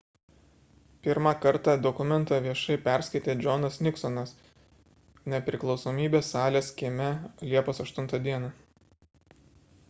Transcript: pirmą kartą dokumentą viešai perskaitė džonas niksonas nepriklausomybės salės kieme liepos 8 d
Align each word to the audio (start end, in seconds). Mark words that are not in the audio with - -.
pirmą 1.07 1.33
kartą 1.41 1.75
dokumentą 1.87 2.39
viešai 2.45 2.77
perskaitė 2.87 3.35
džonas 3.41 3.77
niksonas 3.89 4.33
nepriklausomybės 5.35 6.33
salės 6.37 6.73
kieme 6.81 7.13
liepos 7.53 7.85
8 7.87 8.11
d 8.27 8.35